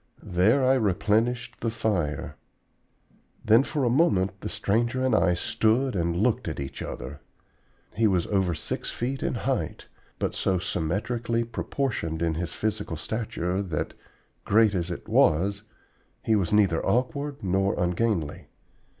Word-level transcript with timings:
There 0.33 0.65
I 0.65 0.73
replenished 0.73 1.57
the 1.59 1.69
fire. 1.69 2.35
Then 3.45 3.61
for 3.61 3.83
a 3.83 3.89
moment 3.91 4.41
the 4.41 4.49
stranger 4.49 5.05
and 5.05 5.13
I 5.13 5.35
stood 5.35 5.95
and 5.95 6.15
looked 6.17 6.47
at 6.47 6.59
each 6.59 6.81
other. 6.81 7.21
He 7.95 8.07
was 8.07 8.25
over 8.25 8.55
six 8.55 8.89
feet 8.89 9.21
in 9.21 9.35
height, 9.35 9.85
but 10.17 10.33
so 10.33 10.57
symmetrically 10.57 11.43
proportioned 11.43 12.23
in 12.23 12.33
his 12.33 12.51
physical 12.51 12.97
stature 12.97 13.61
that, 13.61 13.93
great 14.43 14.73
as 14.73 14.89
it 14.89 15.07
was, 15.07 15.61
he 16.23 16.35
was 16.35 16.51
neither 16.51 16.83
awkward 16.83 17.43
nor 17.43 17.75
ungainly. 17.79 18.47